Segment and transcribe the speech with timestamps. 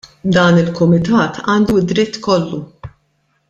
[0.35, 2.61] Dan il-Kumitat għandu d-dritt kollu.